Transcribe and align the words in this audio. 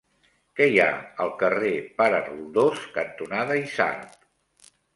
Què 0.59 0.67
hi 0.69 0.79
ha 0.85 0.87
al 1.25 1.33
carrer 1.41 1.75
Pare 2.01 2.23
Roldós 2.29 2.89
cantonada 2.99 3.61
Isard? 3.69 4.21